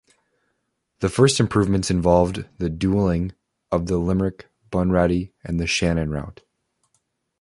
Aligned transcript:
The 1.01 1.09
first 1.09 1.39
improvements 1.39 1.91
involved 1.91 2.47
the 2.57 2.71
dualling 2.71 3.33
of 3.71 3.85
the 3.85 3.99
Limerick, 3.99 4.47
Bunratty 4.71 5.31
and 5.43 5.69
Shannon 5.69 6.09
route. 6.09 6.41